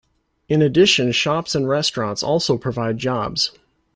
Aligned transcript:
In 0.49 0.63
addition 0.63 1.11
shops 1.11 1.53
and 1.53 1.69
restaurants 1.69 2.23
also 2.23 2.57
provide 2.57 2.97
jobs. 2.97 3.51